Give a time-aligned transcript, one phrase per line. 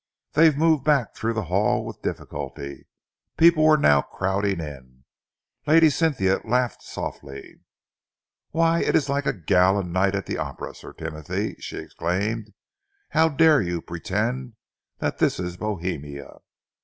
[0.33, 2.87] They moved back through the hall with difficulty.
[3.37, 5.03] People were now crowding in.
[5.67, 7.61] Lady Cynthia laughed softly.
[8.49, 12.51] "Why, it is like a gala night at the Opera, Sir Timothy!" she exclaimed.
[13.09, 14.53] "How dare you pretend
[14.97, 16.37] that this is Bohemia!"